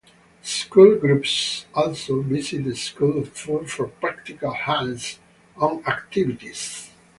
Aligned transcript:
School 0.41 0.97
groups 0.97 1.67
also 1.75 2.23
visit 2.23 2.63
the 2.65 2.75
School 2.75 3.19
of 3.19 3.29
Food 3.33 3.69
for 3.69 3.85
practical 3.89 4.51
hands-on 4.51 5.85
activities. 5.85 6.89